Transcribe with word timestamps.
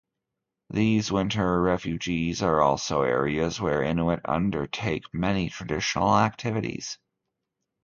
These 0.71 1.11
winter 1.11 1.61
refuges 1.61 2.41
are 2.41 2.59
also 2.59 3.03
areas 3.03 3.61
where 3.61 3.83
Inuit 3.83 4.21
undertake 4.25 5.03
many 5.13 5.47
traditional 5.47 6.17
activities. 6.17 6.97